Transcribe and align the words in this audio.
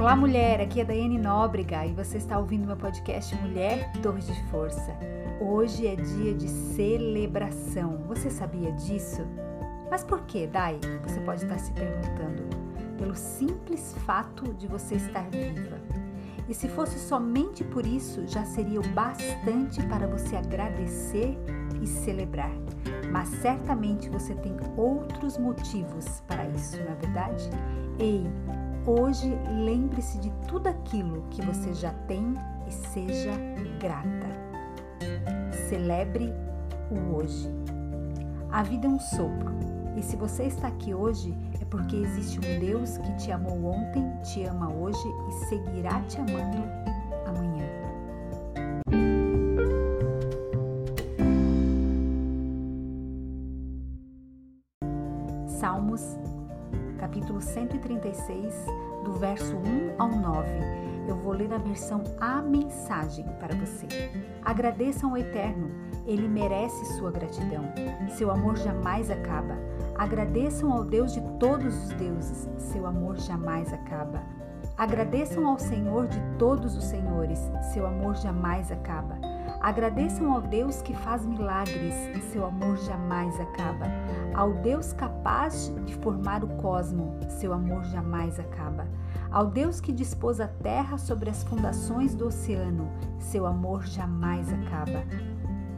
Olá, 0.00 0.16
mulher. 0.16 0.62
Aqui 0.62 0.80
é 0.80 0.84
Daiane 0.84 1.18
Nóbrega 1.18 1.84
e 1.84 1.92
você 1.92 2.16
está 2.16 2.38
ouvindo 2.38 2.66
meu 2.66 2.74
podcast 2.74 3.34
Mulher 3.34 3.92
Torre 4.00 4.22
de 4.22 4.44
Força. 4.44 4.96
Hoje 5.38 5.86
é 5.86 5.94
dia 5.94 6.32
de 6.32 6.48
celebração. 6.48 7.98
Você 8.08 8.30
sabia 8.30 8.72
disso? 8.72 9.20
Mas 9.90 10.02
por 10.02 10.22
que, 10.22 10.46
Dai? 10.46 10.80
Você 11.06 11.20
pode 11.20 11.42
estar 11.42 11.58
se 11.58 11.70
perguntando. 11.72 12.44
Pelo 12.96 13.14
simples 13.14 13.94
fato 14.06 14.54
de 14.54 14.66
você 14.66 14.94
estar 14.94 15.28
viva. 15.28 15.76
E 16.48 16.54
se 16.54 16.66
fosse 16.66 16.98
somente 16.98 17.62
por 17.62 17.84
isso, 17.84 18.26
já 18.26 18.46
seria 18.46 18.80
o 18.80 18.88
bastante 18.94 19.82
para 19.86 20.06
você 20.06 20.34
agradecer 20.34 21.36
e 21.82 21.86
celebrar. 21.86 22.52
Mas 23.12 23.28
certamente 23.42 24.08
você 24.08 24.34
tem 24.34 24.56
outros 24.78 25.36
motivos 25.36 26.22
para 26.26 26.46
isso, 26.48 26.78
não 26.78 26.90
é 26.90 26.94
verdade? 26.94 27.50
Ei, 27.98 28.26
Hoje, 28.92 29.38
lembre-se 29.48 30.18
de 30.18 30.32
tudo 30.48 30.66
aquilo 30.66 31.22
que 31.30 31.40
você 31.42 31.72
já 31.72 31.92
tem 32.08 32.34
e 32.66 32.72
seja 32.72 33.30
grata. 33.78 34.26
Celebre 35.68 36.34
o 36.90 37.14
hoje. 37.14 37.48
A 38.50 38.64
vida 38.64 38.88
é 38.88 38.90
um 38.90 38.98
sopro, 38.98 39.54
e 39.96 40.02
se 40.02 40.16
você 40.16 40.42
está 40.42 40.66
aqui 40.66 40.92
hoje, 40.92 41.32
é 41.62 41.64
porque 41.66 41.94
existe 41.94 42.40
um 42.40 42.58
Deus 42.58 42.98
que 42.98 43.14
te 43.14 43.30
amou 43.30 43.64
ontem, 43.64 44.04
te 44.24 44.42
ama 44.42 44.72
hoje 44.72 44.98
e 45.28 45.32
seguirá 45.44 46.00
te 46.08 46.18
amando 46.20 46.89
capítulo 57.40 57.42
136, 57.42 58.54
do 59.04 59.12
verso 59.14 59.56
1 59.56 59.94
ao 59.98 60.10
9. 60.10 60.48
Eu 61.08 61.16
vou 61.16 61.32
ler 61.32 61.52
a 61.52 61.58
versão 61.58 62.04
A 62.20 62.40
Mensagem 62.42 63.24
para 63.40 63.54
você. 63.56 63.86
Agradeçam 64.44 65.10
ao 65.10 65.16
Eterno, 65.16 65.70
ele 66.06 66.28
merece 66.28 66.84
sua 66.96 67.10
gratidão. 67.10 67.64
Seu 68.10 68.30
amor 68.30 68.56
jamais 68.56 69.10
acaba. 69.10 69.56
Agradeçam 69.96 70.72
ao 70.72 70.84
Deus 70.84 71.12
de 71.12 71.20
todos 71.38 71.74
os 71.84 71.88
deuses, 71.94 72.48
seu 72.58 72.86
amor 72.86 73.16
jamais 73.18 73.72
acaba. 73.72 74.22
Agradeçam 74.76 75.46
ao 75.46 75.58
Senhor 75.58 76.06
de 76.06 76.20
todos 76.38 76.76
os 76.76 76.84
senhores, 76.84 77.38
seu 77.72 77.86
amor 77.86 78.16
jamais 78.16 78.70
acaba. 78.70 79.29
Agradeçam 79.60 80.32
ao 80.32 80.40
Deus 80.40 80.80
que 80.80 80.94
faz 80.94 81.26
milagres, 81.26 81.94
seu 82.32 82.46
amor 82.46 82.78
jamais 82.78 83.38
acaba. 83.38 83.84
Ao 84.34 84.54
Deus 84.54 84.94
capaz 84.94 85.70
de 85.84 85.94
formar 85.96 86.42
o 86.42 86.48
cosmo, 86.56 87.18
seu 87.28 87.52
amor 87.52 87.84
jamais 87.84 88.40
acaba. 88.40 88.88
Ao 89.30 89.46
Deus 89.46 89.78
que 89.78 89.92
dispôs 89.92 90.40
a 90.40 90.48
terra 90.48 90.96
sobre 90.96 91.28
as 91.28 91.44
fundações 91.44 92.14
do 92.14 92.28
oceano, 92.28 92.90
seu 93.18 93.46
amor 93.46 93.84
jamais 93.84 94.50
acaba. 94.50 95.04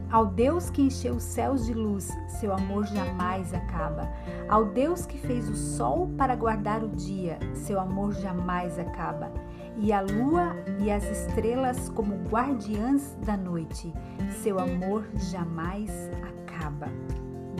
Ao 0.09 0.27
Deus 0.27 0.69
que 0.69 0.83
encheu 0.83 1.15
os 1.15 1.23
céus 1.23 1.65
de 1.65 1.73
luz, 1.73 2.09
seu 2.39 2.53
amor 2.53 2.85
jamais 2.85 3.53
acaba. 3.53 4.09
Ao 4.47 4.63
Deus 4.63 5.05
que 5.05 5.17
fez 5.17 5.49
o 5.49 5.55
sol 5.55 6.09
para 6.17 6.37
guardar 6.37 6.83
o 6.83 6.87
dia, 6.87 7.37
seu 7.53 7.81
amor 7.81 8.13
jamais 8.13 8.79
acaba 8.79 9.29
e 9.77 9.91
a 9.91 10.01
lua 10.01 10.55
e 10.79 10.91
as 10.91 11.03
estrelas 11.03 11.89
como 11.89 12.15
guardiãs 12.29 13.17
da 13.25 13.35
noite. 13.35 13.93
Seu 14.41 14.59
amor 14.59 15.05
jamais 15.15 15.91
acaba. 16.21 16.87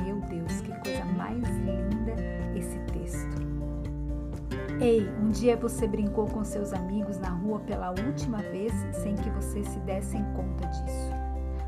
Meu 0.03 0.19
Deus, 0.21 0.61
que 0.61 0.71
coisa 0.81 1.05
mais 1.05 1.43
linda 1.59 2.13
esse 2.55 2.77
texto. 2.91 3.43
Ei, 4.81 5.07
um 5.21 5.29
dia 5.29 5.55
você 5.55 5.87
brincou 5.87 6.25
com 6.27 6.43
seus 6.43 6.73
amigos 6.73 7.17
na 7.19 7.29
rua 7.29 7.59
pela 7.59 7.89
última 7.89 8.39
vez 8.39 8.73
sem 8.91 9.15
que 9.15 9.29
você 9.29 9.63
se 9.63 9.79
desse 9.79 10.17
conta 10.35 10.67
disso. 10.67 11.23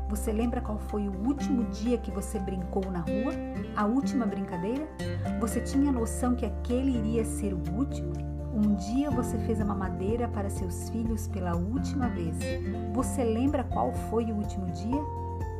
Você 0.08 0.32
lembra 0.32 0.60
qual 0.60 0.78
foi 0.78 1.08
o 1.08 1.26
último 1.26 1.64
dia 1.64 1.98
que 1.98 2.10
você 2.10 2.38
brincou 2.38 2.84
na 2.90 3.00
rua? 3.00 3.32
A 3.74 3.86
última 3.86 4.24
brincadeira? 4.24 4.86
Você 5.40 5.60
tinha 5.60 5.90
noção 5.90 6.34
que 6.36 6.46
aquele 6.46 6.96
iria 6.96 7.24
ser 7.24 7.52
o 7.54 7.62
último? 7.74 8.35
Um 8.56 8.74
dia 8.74 9.10
você 9.10 9.36
fez 9.40 9.60
a 9.60 9.66
mamadeira 9.66 10.26
para 10.28 10.48
seus 10.48 10.88
filhos 10.88 11.28
pela 11.28 11.54
última 11.54 12.08
vez. 12.08 12.34
Você 12.94 13.22
lembra 13.22 13.62
qual 13.62 13.92
foi 14.08 14.32
o 14.32 14.34
último 14.34 14.64
dia? 14.70 15.02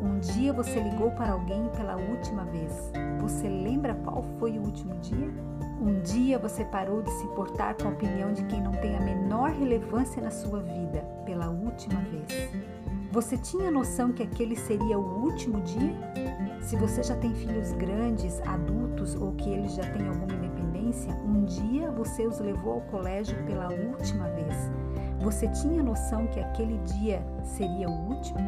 Um 0.00 0.18
dia 0.18 0.50
você 0.50 0.80
ligou 0.80 1.10
para 1.10 1.32
alguém 1.32 1.68
pela 1.76 1.96
última 1.96 2.46
vez. 2.46 2.72
Você 3.20 3.50
lembra 3.50 3.94
qual 3.96 4.22
foi 4.38 4.58
o 4.58 4.62
último 4.62 4.94
dia? 5.00 5.30
Um 5.78 6.00
dia 6.00 6.38
você 6.38 6.64
parou 6.64 7.02
de 7.02 7.10
se 7.10 7.24
importar 7.24 7.74
com 7.74 7.88
a 7.88 7.90
opinião 7.90 8.32
de 8.32 8.42
quem 8.44 8.62
não 8.62 8.72
tem 8.72 8.96
a 8.96 9.00
menor 9.00 9.50
relevância 9.50 10.22
na 10.22 10.30
sua 10.30 10.60
vida 10.62 11.02
pela 11.26 11.50
última 11.50 12.00
vez. 12.00 12.50
Você 13.12 13.36
tinha 13.36 13.70
noção 13.70 14.10
que 14.10 14.22
aquele 14.22 14.56
seria 14.56 14.98
o 14.98 15.22
último 15.22 15.60
dia? 15.60 15.94
Se 16.66 16.75
você 16.75 17.00
já 17.00 17.15
tem 17.15 17.32
filhos 17.32 17.71
grandes, 17.75 18.41
adultos 18.41 19.15
ou 19.15 19.31
que 19.34 19.49
eles 19.49 19.77
já 19.77 19.84
têm 19.93 20.09
alguma 20.09 20.34
independência, 20.34 21.15
um 21.25 21.44
dia 21.44 21.93
você 21.93 22.27
os 22.27 22.41
levou 22.41 22.72
ao 22.72 22.81
colégio 22.81 23.37
pela 23.44 23.69
última 23.72 24.28
vez. 24.31 24.69
Você 25.21 25.47
tinha 25.47 25.81
noção 25.81 26.27
que 26.27 26.41
aquele 26.41 26.77
dia 26.78 27.25
seria 27.44 27.88
o 27.88 28.09
último? 28.09 28.41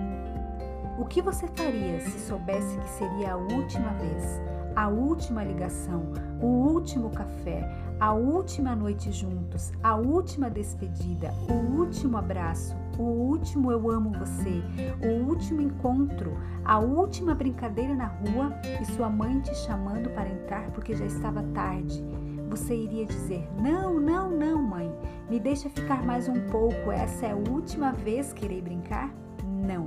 O 0.98 1.04
que 1.04 1.22
você 1.22 1.46
faria 1.46 2.00
se 2.00 2.18
soubesse 2.18 2.76
que 2.78 2.88
seria 2.88 3.34
a 3.34 3.36
última 3.36 3.90
vez, 3.90 4.42
a 4.74 4.88
última 4.88 5.44
ligação, 5.44 6.02
o 6.42 6.46
último 6.46 7.10
café, 7.10 7.70
a 8.00 8.12
última 8.12 8.76
noite 8.76 9.10
juntos, 9.10 9.72
a 9.82 9.96
última 9.96 10.48
despedida, 10.48 11.34
o 11.50 11.80
último 11.80 12.16
abraço, 12.16 12.76
o 12.96 13.02
último 13.02 13.72
eu 13.72 13.90
amo 13.90 14.12
você, 14.12 14.62
o 15.02 15.28
último 15.28 15.60
encontro, 15.60 16.36
a 16.64 16.78
última 16.78 17.34
brincadeira 17.34 17.94
na 17.94 18.06
rua 18.06 18.52
e 18.80 18.84
sua 18.84 19.08
mãe 19.08 19.40
te 19.40 19.54
chamando 19.56 20.10
para 20.10 20.28
entrar 20.28 20.70
porque 20.70 20.94
já 20.94 21.06
estava 21.06 21.42
tarde. 21.54 22.04
Você 22.48 22.74
iria 22.74 23.04
dizer: 23.04 23.46
Não, 23.60 23.98
não, 24.00 24.30
não, 24.30 24.62
mãe, 24.62 24.90
me 25.28 25.40
deixa 25.40 25.68
ficar 25.68 26.02
mais 26.04 26.28
um 26.28 26.40
pouco, 26.48 26.92
essa 26.92 27.26
é 27.26 27.32
a 27.32 27.36
última 27.36 27.92
vez 27.92 28.32
que 28.32 28.44
irei 28.44 28.62
brincar? 28.62 29.12
Não, 29.44 29.84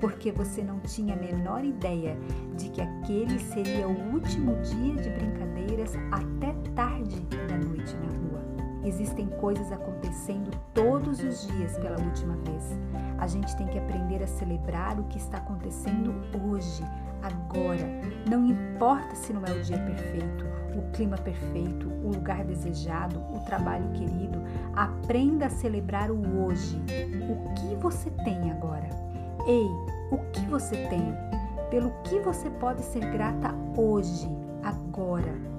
porque 0.00 0.30
você 0.30 0.62
não 0.62 0.78
tinha 0.80 1.14
a 1.14 1.18
menor 1.18 1.64
ideia 1.64 2.16
de 2.56 2.70
que 2.70 2.80
aquele 2.80 3.38
seria 3.38 3.88
o 3.88 4.12
último 4.14 4.54
dia 4.62 4.94
de 4.94 5.10
brincadeiras 5.10 5.94
até 6.12 6.54
tarde 6.80 7.20
da 7.46 7.58
noite 7.58 7.94
na 7.96 8.06
rua. 8.06 8.40
Existem 8.86 9.26
coisas 9.26 9.70
acontecendo 9.70 10.50
todos 10.72 11.22
os 11.22 11.46
dias 11.46 11.76
pela 11.76 12.00
última 12.00 12.34
vez. 12.36 12.78
A 13.18 13.26
gente 13.26 13.54
tem 13.58 13.66
que 13.66 13.78
aprender 13.78 14.22
a 14.22 14.26
celebrar 14.26 14.98
o 14.98 15.04
que 15.04 15.18
está 15.18 15.36
acontecendo 15.36 16.14
hoje, 16.42 16.82
agora. 17.22 17.86
Não 18.26 18.46
importa 18.46 19.14
se 19.14 19.30
não 19.30 19.44
é 19.44 19.50
o 19.50 19.62
dia 19.62 19.78
perfeito, 19.78 20.46
o 20.74 20.90
clima 20.92 21.18
perfeito, 21.18 21.86
o 22.02 22.12
lugar 22.14 22.44
desejado, 22.46 23.20
o 23.30 23.40
trabalho 23.44 23.90
querido. 23.90 24.42
Aprenda 24.74 25.46
a 25.46 25.50
celebrar 25.50 26.10
o 26.10 26.46
hoje. 26.46 26.80
O 27.28 27.52
que 27.56 27.76
você 27.76 28.08
tem 28.24 28.50
agora? 28.50 28.88
Ei, 29.46 29.68
o 30.10 30.16
que 30.32 30.46
você 30.46 30.76
tem? 30.86 31.14
Pelo 31.68 31.90
que 32.04 32.18
você 32.20 32.48
pode 32.48 32.80
ser 32.84 33.00
grata 33.12 33.54
hoje, 33.76 34.26
agora? 34.62 35.50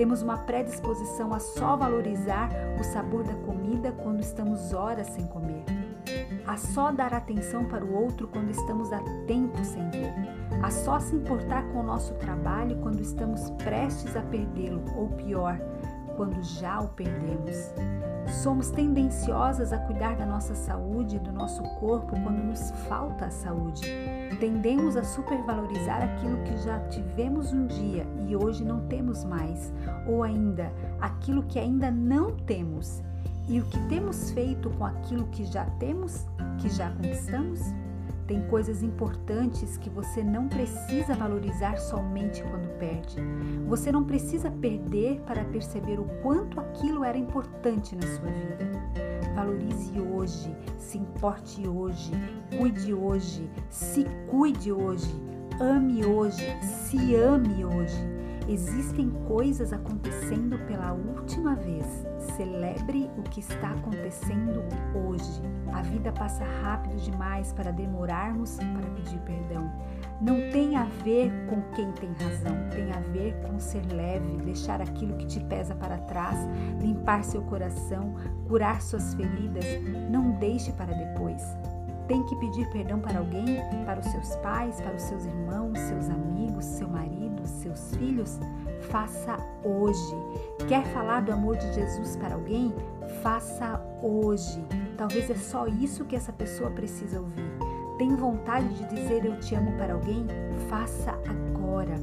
Temos 0.00 0.22
uma 0.22 0.38
predisposição 0.38 1.34
a 1.34 1.38
só 1.38 1.76
valorizar 1.76 2.48
o 2.80 2.82
sabor 2.82 3.22
da 3.22 3.34
comida 3.34 3.92
quando 3.92 4.20
estamos 4.20 4.72
horas 4.72 5.06
sem 5.08 5.26
comer, 5.26 5.62
a 6.46 6.56
só 6.56 6.90
dar 6.90 7.12
atenção 7.12 7.66
para 7.66 7.84
o 7.84 7.92
outro 7.92 8.26
quando 8.26 8.48
estamos 8.48 8.90
há 8.94 9.00
tempo 9.26 9.62
sem 9.62 9.90
ver, 9.90 10.10
a 10.62 10.70
só 10.70 10.98
se 10.98 11.14
importar 11.14 11.64
com 11.64 11.80
o 11.80 11.82
nosso 11.82 12.14
trabalho 12.14 12.78
quando 12.78 13.02
estamos 13.02 13.50
prestes 13.62 14.16
a 14.16 14.22
perdê-lo, 14.22 14.82
ou 14.96 15.10
pior, 15.10 15.60
quando 16.16 16.42
já 16.42 16.80
o 16.80 16.88
perdemos. 16.88 17.74
Somos 18.42 18.70
tendenciosas 18.70 19.70
a 19.70 19.80
cuidar 19.80 20.16
da 20.16 20.24
nossa 20.24 20.54
saúde 20.54 21.16
e 21.16 21.18
do 21.18 21.30
nosso 21.30 21.62
corpo 21.78 22.18
quando 22.22 22.42
nos 22.42 22.70
falta 22.88 23.26
a 23.26 23.30
saúde. 23.30 23.82
Tendemos 24.38 24.96
a 24.96 25.02
supervalorizar 25.02 26.02
aquilo 26.02 26.42
que 26.44 26.56
já 26.58 26.78
tivemos 26.88 27.52
um 27.52 27.66
dia 27.66 28.06
e 28.28 28.36
hoje 28.36 28.64
não 28.64 28.86
temos 28.86 29.24
mais, 29.24 29.72
ou 30.06 30.22
ainda 30.22 30.72
aquilo 31.00 31.42
que 31.42 31.58
ainda 31.58 31.90
não 31.90 32.36
temos. 32.36 33.02
E 33.48 33.60
o 33.60 33.64
que 33.64 33.78
temos 33.88 34.30
feito 34.30 34.70
com 34.70 34.84
aquilo 34.84 35.26
que 35.26 35.44
já 35.44 35.64
temos, 35.78 36.26
que 36.60 36.68
já 36.68 36.90
conquistamos? 36.90 37.60
Tem 38.30 38.40
coisas 38.42 38.80
importantes 38.80 39.76
que 39.76 39.90
você 39.90 40.22
não 40.22 40.46
precisa 40.46 41.14
valorizar 41.14 41.76
somente 41.78 42.44
quando 42.44 42.78
perde. 42.78 43.16
Você 43.66 43.90
não 43.90 44.04
precisa 44.04 44.48
perder 44.52 45.20
para 45.26 45.44
perceber 45.46 45.98
o 45.98 46.04
quanto 46.22 46.60
aquilo 46.60 47.02
era 47.02 47.18
importante 47.18 47.96
na 47.96 48.02
sua 48.02 48.30
vida. 48.30 49.09
Valorize 49.34 50.00
hoje, 50.00 50.56
se 50.78 50.98
importe 50.98 51.66
hoje, 51.68 52.12
cuide 52.56 52.92
hoje, 52.92 53.48
se 53.68 54.04
cuide 54.28 54.72
hoje, 54.72 55.10
ame 55.60 56.04
hoje, 56.04 56.58
se 56.62 56.96
ame 57.16 57.64
hoje. 57.64 58.20
Existem 58.48 59.10
coisas 59.28 59.72
acontecendo 59.72 60.58
pela 60.66 60.92
última 60.92 61.54
vez. 61.54 61.86
Celebre 62.36 63.08
o 63.16 63.22
que 63.22 63.40
está 63.40 63.70
acontecendo 63.70 64.64
hoje. 65.06 65.42
A 65.72 65.82
vida 65.82 66.12
passa 66.12 66.44
rápido 66.62 66.96
demais 66.96 67.52
para 67.52 67.70
demorarmos 67.70 68.56
para 68.56 68.90
pedir 68.94 69.18
perdão. 69.20 69.70
Não 70.20 70.50
tem 70.50 70.76
a 70.76 70.84
ver 70.84 71.32
com 71.48 71.62
quem 71.74 71.90
tem 71.92 72.12
razão, 72.12 72.56
tem 72.70 72.92
a 72.92 73.00
ver 73.12 73.34
com 73.42 73.58
ser 73.58 73.82
leve, 73.92 74.36
deixar 74.44 74.80
aquilo 74.80 75.16
que 75.16 75.26
te 75.26 75.40
pesa 75.40 75.74
para 75.74 75.96
trás, 75.98 76.36
limpar 76.80 77.24
seu 77.24 77.42
coração, 77.42 78.14
curar 78.46 78.82
suas 78.82 79.14
feridas. 79.14 79.64
Não 80.10 80.32
deixe 80.32 80.72
para 80.72 80.92
depois. 80.92 81.42
Tem 82.06 82.24
que 82.24 82.36
pedir 82.36 82.68
perdão 82.70 82.98
para 82.98 83.20
alguém? 83.20 83.46
Para 83.86 84.00
os 84.00 84.06
seus 84.06 84.34
pais, 84.36 84.80
para 84.80 84.96
os 84.96 85.02
seus 85.02 85.24
irmãos, 85.24 85.78
seus 85.78 86.10
amigos, 86.10 86.64
seu 86.64 86.88
marido, 86.88 87.46
seus 87.46 87.94
filhos? 87.94 88.40
Faça 88.90 89.36
hoje. 89.64 90.16
Quer 90.66 90.84
falar 90.86 91.20
do 91.20 91.32
amor 91.32 91.56
de 91.56 91.72
Jesus 91.72 92.16
para 92.16 92.34
alguém? 92.34 92.74
Faça 93.22 93.78
hoje. 94.02 94.64
Talvez 94.96 95.28
é 95.28 95.34
só 95.34 95.66
isso 95.66 96.06
que 96.06 96.16
essa 96.16 96.32
pessoa 96.32 96.70
precisa 96.70 97.20
ouvir. 97.20 97.50
Tem 97.98 98.16
vontade 98.16 98.68
de 98.74 98.94
dizer 98.94 99.26
eu 99.26 99.38
te 99.38 99.54
amo 99.54 99.72
para 99.76 99.92
alguém? 99.92 100.26
Faça 100.70 101.10
agora. 101.28 101.96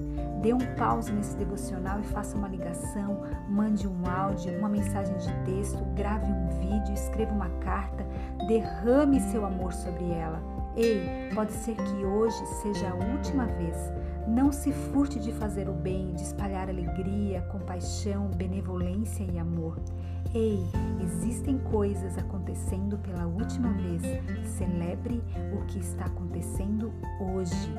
Dê 0.43 0.53
um 0.53 0.75
pause 0.75 1.11
nesse 1.11 1.35
devocional 1.35 1.99
e 1.99 2.03
faça 2.03 2.37
uma 2.37 2.47
ligação, 2.47 3.23
mande 3.49 3.87
um 3.87 4.07
áudio, 4.07 4.55
uma 4.59 4.69
mensagem 4.69 5.17
de 5.17 5.33
texto, 5.43 5.83
grave 5.95 6.31
um 6.31 6.47
vídeo, 6.59 6.93
escreva 6.93 7.33
uma 7.33 7.49
carta, 7.61 8.05
derrame 8.47 9.19
seu 9.19 9.43
amor 9.43 9.73
sobre 9.73 10.11
ela. 10.11 10.39
Ei, 10.77 11.01
pode 11.33 11.53
ser 11.53 11.75
que 11.75 12.05
hoje 12.05 12.45
seja 12.61 12.91
a 12.91 12.93
última 12.93 13.47
vez. 13.47 13.75
Não 14.27 14.51
se 14.51 14.71
furte 14.71 15.19
de 15.19 15.31
fazer 15.31 15.67
o 15.67 15.73
bem, 15.73 16.13
de 16.13 16.21
espalhar 16.21 16.69
alegria, 16.69 17.41
compaixão, 17.51 18.27
benevolência 18.27 19.23
e 19.23 19.39
amor. 19.39 19.79
Ei, 20.35 20.59
existem 21.01 21.57
coisas 21.57 22.15
acontecendo 22.19 22.95
pela 22.99 23.25
última 23.25 23.73
vez. 23.73 24.03
Celebre 24.45 25.23
o 25.51 25.65
que 25.65 25.79
está 25.79 26.05
acontecendo 26.05 26.93
hoje. 27.19 27.73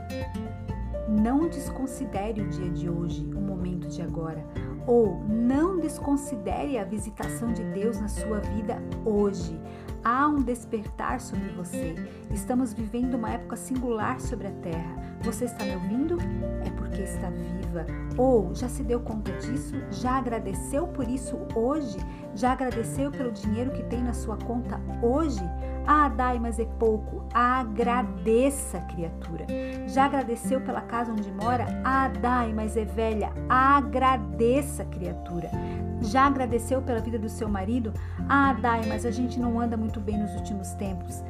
Não 1.08 1.48
desconsidere 1.48 2.40
o 2.40 2.48
dia 2.48 2.70
de 2.70 2.90
hoje, 2.90 3.24
o 3.32 3.40
momento 3.40 3.86
de 3.86 4.02
agora. 4.02 4.44
Ou 4.88 5.22
não 5.28 5.78
desconsidere 5.78 6.76
a 6.78 6.84
visitação 6.84 7.52
de 7.52 7.62
Deus 7.62 8.00
na 8.00 8.08
sua 8.08 8.40
vida 8.40 8.82
hoje. 9.04 9.56
Há 10.04 10.28
um 10.28 10.42
despertar 10.42 11.20
sobre 11.20 11.48
você. 11.50 11.94
Estamos 12.30 12.72
vivendo 12.72 13.14
uma 13.14 13.30
época 13.30 13.56
singular 13.56 14.20
sobre 14.20 14.46
a 14.46 14.52
terra. 14.62 15.18
Você 15.22 15.46
está 15.46 15.64
me 15.64 15.74
ouvindo? 15.74 16.16
É 16.64 16.70
porque 16.70 17.02
está 17.02 17.28
viva. 17.30 17.86
Ou 18.16 18.54
já 18.54 18.68
se 18.68 18.82
deu 18.82 19.00
conta 19.00 19.32
disso? 19.32 19.74
Já 19.90 20.12
agradeceu 20.18 20.86
por 20.86 21.08
isso 21.08 21.36
hoje? 21.54 21.98
Já 22.34 22.52
agradeceu 22.52 23.10
pelo 23.10 23.32
dinheiro 23.32 23.70
que 23.72 23.82
tem 23.84 24.02
na 24.02 24.12
sua 24.12 24.36
conta 24.36 24.80
hoje? 25.02 25.42
Ah, 25.86 26.08
Dai, 26.08 26.38
mas 26.38 26.58
é 26.58 26.64
pouco. 26.64 27.24
Agradeça, 27.32 28.80
criatura. 28.82 29.46
Já 29.86 30.04
agradeceu 30.04 30.60
pela 30.60 30.82
casa 30.82 31.12
onde 31.12 31.30
mora? 31.32 31.66
Ah, 31.84 32.08
Dai, 32.08 32.52
mas 32.52 32.76
é 32.76 32.84
velha. 32.84 33.32
Agradeça, 33.48 34.84
criatura. 34.84 35.50
Já 36.00 36.26
agradeceu 36.26 36.80
pela 36.80 37.00
vida 37.00 37.18
do 37.18 37.28
seu 37.28 37.48
marido? 37.48 37.92
Ah, 38.28 38.52
Dai, 38.52 38.86
mas 38.86 39.04
a 39.04 39.10
gente 39.10 39.38
não 39.38 39.60
anda 39.60 39.76
muito 39.76 40.00
bem 40.00 40.18
nos 40.18 40.34
últimos 40.34 40.72
tempos. 40.74 41.22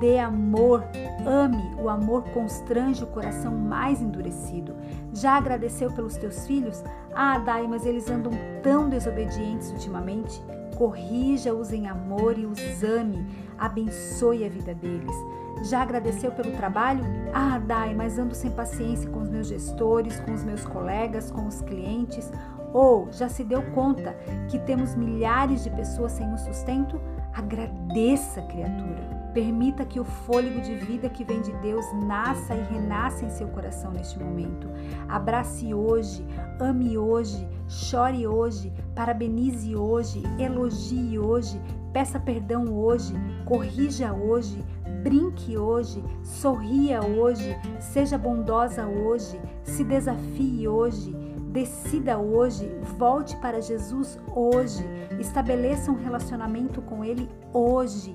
Dê 0.00 0.18
amor, 0.18 0.84
ame. 1.24 1.74
O 1.80 1.88
amor 1.88 2.24
constrange 2.30 3.04
o 3.04 3.06
coração 3.06 3.54
mais 3.54 4.00
endurecido. 4.00 4.74
Já 5.12 5.36
agradeceu 5.36 5.90
pelos 5.92 6.16
teus 6.16 6.46
filhos? 6.46 6.82
Ah, 7.14 7.38
Dai, 7.38 7.66
mas 7.68 7.86
eles 7.86 8.10
andam 8.10 8.32
tão 8.62 8.88
desobedientes 8.88 9.70
ultimamente. 9.70 10.42
Corrija-os 10.76 11.72
em 11.72 11.86
amor 11.86 12.36
e 12.38 12.46
os 12.46 12.82
ame. 12.82 13.24
Abençoe 13.56 14.44
a 14.44 14.48
vida 14.48 14.74
deles. 14.74 15.14
Já 15.62 15.82
agradeceu 15.82 16.32
pelo 16.32 16.50
trabalho? 16.52 17.04
Ah, 17.32 17.58
Dai, 17.58 17.94
mas 17.94 18.18
ando 18.18 18.34
sem 18.34 18.50
paciência 18.50 19.08
com 19.08 19.20
os 19.20 19.30
meus 19.30 19.46
gestores, 19.46 20.18
com 20.20 20.32
os 20.34 20.42
meus 20.42 20.64
colegas, 20.64 21.30
com 21.30 21.46
os 21.46 21.60
clientes. 21.62 22.30
Ou 22.74 23.08
já 23.12 23.28
se 23.28 23.44
deu 23.44 23.62
conta 23.70 24.16
que 24.48 24.58
temos 24.58 24.96
milhares 24.96 25.62
de 25.62 25.70
pessoas 25.70 26.10
sem 26.10 26.26
um 26.26 26.36
sustento? 26.36 27.00
Agradeça, 27.32 28.42
criatura. 28.42 29.14
Permita 29.32 29.84
que 29.84 30.00
o 30.00 30.04
fôlego 30.04 30.60
de 30.60 30.74
vida 30.74 31.08
que 31.08 31.24
vem 31.24 31.40
de 31.40 31.52
Deus 31.58 31.84
nasça 32.04 32.54
e 32.54 32.62
renasça 32.74 33.24
em 33.24 33.30
seu 33.30 33.46
coração 33.48 33.92
neste 33.92 34.18
momento. 34.18 34.68
Abrace 35.08 35.72
hoje, 35.72 36.26
ame 36.60 36.98
hoje, 36.98 37.46
chore 37.68 38.26
hoje, 38.26 38.72
parabenize 38.94 39.74
hoje, 39.76 40.22
elogie 40.38 41.18
hoje, 41.18 41.60
peça 41.92 42.18
perdão 42.18 42.72
hoje, 42.72 43.14
corrija 43.44 44.12
hoje, 44.12 44.64
brinque 45.02 45.56
hoje, 45.56 46.02
sorria 46.22 47.04
hoje, 47.04 47.56
seja 47.80 48.16
bondosa 48.16 48.86
hoje, 48.86 49.40
se 49.64 49.82
desafie 49.84 50.68
hoje 50.68 51.23
Decida 51.54 52.18
hoje, 52.18 52.68
volte 52.98 53.36
para 53.36 53.62
Jesus 53.62 54.18
hoje, 54.34 54.84
estabeleça 55.20 55.88
um 55.88 55.94
relacionamento 55.94 56.82
com 56.82 57.04
Ele 57.04 57.30
hoje, 57.52 58.12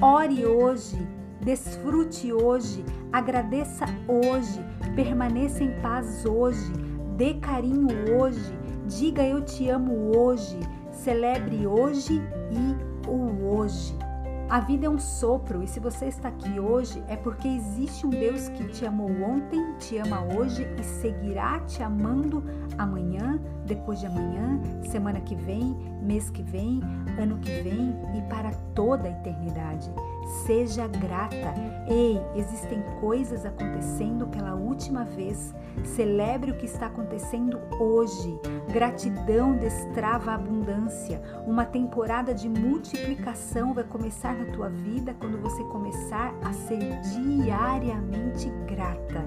ore 0.00 0.46
hoje, 0.46 0.96
desfrute 1.38 2.32
hoje, 2.32 2.82
agradeça 3.12 3.84
hoje, 4.08 4.64
permaneça 4.96 5.62
em 5.62 5.78
paz 5.82 6.24
hoje, 6.24 6.72
dê 7.14 7.34
carinho 7.34 8.18
hoje, 8.18 8.58
diga 8.86 9.22
eu 9.22 9.44
te 9.44 9.68
amo 9.68 10.16
hoje, 10.16 10.58
celebre 10.90 11.66
hoje 11.66 12.22
e 12.50 13.06
o 13.06 13.54
hoje. 13.54 14.07
A 14.48 14.60
vida 14.60 14.86
é 14.86 14.88
um 14.88 14.98
sopro 14.98 15.62
e 15.62 15.66
se 15.66 15.78
você 15.78 16.06
está 16.06 16.28
aqui 16.28 16.58
hoje 16.58 17.04
é 17.06 17.16
porque 17.16 17.46
existe 17.46 18.06
um 18.06 18.10
Deus 18.10 18.48
que 18.48 18.64
te 18.68 18.86
amou 18.86 19.10
ontem, 19.22 19.76
te 19.78 19.98
ama 19.98 20.22
hoje 20.22 20.66
e 20.80 20.82
seguirá 20.82 21.60
te 21.60 21.82
amando 21.82 22.42
amanhã, 22.78 23.38
depois 23.66 24.00
de 24.00 24.06
amanhã, 24.06 24.58
semana 24.90 25.20
que 25.20 25.34
vem, 25.34 25.76
mês 26.00 26.30
que 26.30 26.42
vem, 26.42 26.80
ano 27.20 27.36
que 27.36 27.60
vem 27.60 27.94
e 28.16 28.22
para 28.22 28.52
toda 28.74 29.06
a 29.06 29.10
eternidade. 29.10 29.92
Seja 30.28 30.86
grata. 30.86 31.54
Ei, 31.88 32.20
existem 32.34 32.82
coisas 33.00 33.46
acontecendo 33.46 34.26
pela 34.26 34.54
última 34.54 35.04
vez. 35.04 35.54
Celebre 35.84 36.50
o 36.50 36.56
que 36.56 36.66
está 36.66 36.86
acontecendo 36.86 37.58
hoje. 37.80 38.38
Gratidão 38.70 39.56
destrava 39.56 40.32
a 40.32 40.34
abundância. 40.34 41.22
Uma 41.46 41.64
temporada 41.64 42.34
de 42.34 42.46
multiplicação 42.48 43.72
vai 43.72 43.84
começar 43.84 44.34
na 44.34 44.52
tua 44.52 44.68
vida 44.68 45.14
quando 45.18 45.40
você 45.40 45.64
começar 45.64 46.34
a 46.44 46.52
ser 46.52 47.00
diariamente 47.00 48.50
grata. 48.66 49.24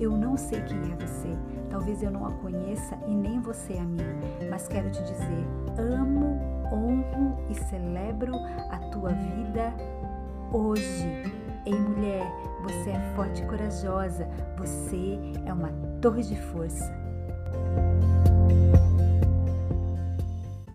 Eu 0.00 0.16
não 0.16 0.36
sei 0.36 0.60
quem 0.62 0.78
é 0.78 0.96
você, 0.96 1.38
talvez 1.70 2.02
eu 2.02 2.10
não 2.10 2.26
a 2.26 2.32
conheça 2.32 2.98
e 3.06 3.14
nem 3.14 3.40
você 3.40 3.74
a 3.74 3.84
mim, 3.84 4.02
mas 4.50 4.66
quero 4.66 4.90
te 4.90 5.00
dizer: 5.02 5.46
amo, 5.78 6.40
honro 6.72 7.38
e 7.48 7.54
celebro 7.54 8.34
a 8.70 8.78
tua 8.90 9.10
vida 9.10 9.72
hoje. 10.52 11.22
Ei, 11.66 11.74
mulher, 11.74 12.26
você 12.62 12.90
é 12.90 13.14
forte 13.16 13.42
e 13.42 13.46
corajosa, 13.46 14.28
você 14.56 15.18
é 15.46 15.52
uma 15.52 15.72
torre 16.00 16.22
de 16.22 16.36
força. 16.36 16.92